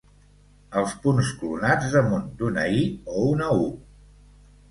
[0.79, 2.81] Els punts clonats damunt d'una i
[3.17, 3.71] o una u.